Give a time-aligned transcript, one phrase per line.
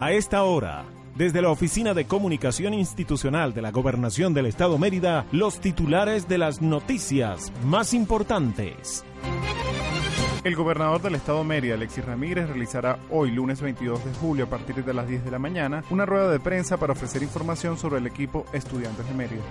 [0.00, 0.84] A esta hora,
[1.16, 6.38] desde la Oficina de Comunicación Institucional de la Gobernación del Estado Mérida, los titulares de
[6.38, 9.04] las noticias más importantes.
[10.44, 14.84] El gobernador del estado Mérida, Alexis Ramírez, realizará hoy, lunes 22 de julio, a partir
[14.84, 18.06] de las 10 de la mañana, una rueda de prensa para ofrecer información sobre el
[18.06, 19.42] equipo Estudiantes de Mérida.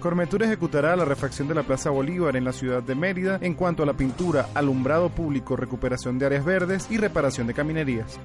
[0.00, 3.82] Cormetur ejecutará la refacción de la Plaza Bolívar en la ciudad de Mérida en cuanto
[3.82, 8.20] a la pintura, alumbrado público, recuperación de áreas verdes y reparación de caminerías.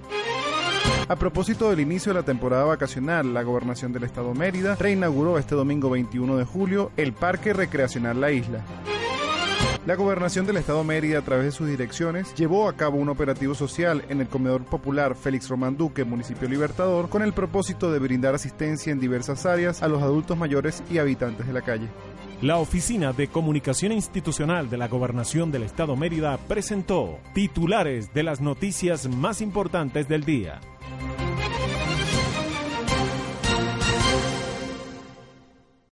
[1.09, 5.55] A propósito del inicio de la temporada vacacional, la Gobernación del Estado Mérida reinauguró este
[5.55, 8.65] domingo 21 de julio el Parque Recreacional La Isla.
[9.85, 13.55] La Gobernación del Estado Mérida, a través de sus direcciones, llevó a cabo un operativo
[13.55, 18.35] social en el comedor popular Félix Román Duque, municipio Libertador, con el propósito de brindar
[18.35, 21.87] asistencia en diversas áreas a los adultos mayores y habitantes de la calle.
[22.41, 28.41] La Oficina de Comunicación Institucional de la Gobernación del Estado Mérida presentó titulares de las
[28.41, 30.59] noticias más importantes del día.